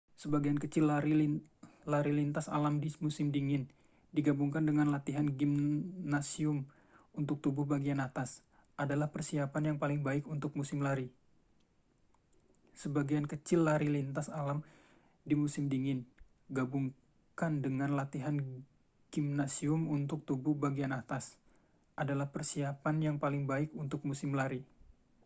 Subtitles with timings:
[0.21, 1.13] sebagian kecil lari
[2.19, 3.63] lintas alam di musim dingin
[4.17, 6.57] digabungkan dengan latihan gimnasium
[7.19, 8.29] untuk tubuh bagian atas
[8.83, 10.81] adalah persiapan yang paling baik untuk musim
[24.33, 24.65] lari